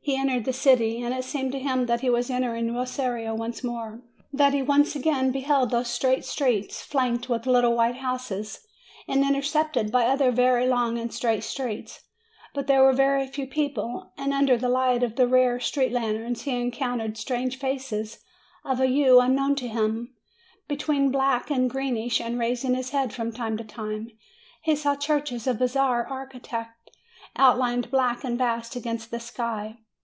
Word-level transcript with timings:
He 0.00 0.16
entered 0.16 0.46
the 0.46 0.54
city, 0.54 1.02
and 1.02 1.12
it 1.12 1.22
seemed 1.24 1.52
to 1.52 1.58
him 1.58 1.84
that 1.84 2.00
he 2.00 2.08
was 2.08 2.30
entering 2.30 2.74
Rosario 2.74 3.34
once 3.34 3.62
more; 3.62 4.00
that 4.32 4.54
he 4.54 4.60
again 4.60 5.30
beheld 5.32 5.68
those 5.68 5.88
straight 5.90 6.24
streets, 6.24 6.80
flanked 6.80 7.28
with 7.28 7.44
little 7.46 7.74
white 7.76 7.96
houses, 7.96 8.66
and 9.06 9.22
intersected 9.22 9.92
by 9.92 10.06
other 10.06 10.30
very 10.30 10.66
long 10.66 10.96
and 10.96 11.12
straight 11.12 11.44
streets. 11.44 12.04
But 12.54 12.68
there 12.68 12.82
were 12.82 12.94
very 12.94 13.26
few 13.26 13.46
people, 13.46 14.10
and 14.16 14.32
under 14.32 14.56
the 14.56 14.70
light 14.70 15.02
of 15.02 15.16
the 15.16 15.28
rare 15.28 15.60
street 15.60 15.92
lanterns, 15.92 16.40
he 16.42 16.52
en 16.52 16.70
countered 16.70 17.18
strange 17.18 17.58
faces 17.58 18.24
of 18.64 18.80
a 18.80 18.86
hue 18.86 19.20
unknown 19.20 19.56
to 19.56 19.68
him, 19.68 20.14
between 20.68 21.10
black 21.10 21.50
and 21.50 21.68
greenish; 21.68 22.18
and 22.18 22.38
raising 22.38 22.74
his 22.74 22.90
head 22.96 23.12
from 23.12 23.30
time 23.30 23.58
to 23.58 23.64
time, 23.64 24.08
he 24.62 24.74
saw 24.74 24.96
churches 24.96 25.46
of 25.46 25.58
bizarre 25.58 26.06
architecture 26.06 26.72
outlined 27.36 27.90
black 27.90 28.24
and 28.24 28.38
vast 28.38 28.74
against 28.74 29.10
the 29.10 29.20
sky. 29.20 29.76